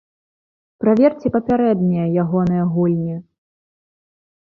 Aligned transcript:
Праверце 0.83 1.27
папярэднія 1.37 2.05
ягоныя 2.25 2.63
гульні. 2.73 3.15